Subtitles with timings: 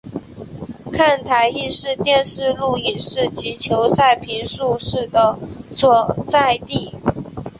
[0.91, 5.37] 看台亦是电视录影室及球赛评述室的
[5.75, 6.95] 所在地。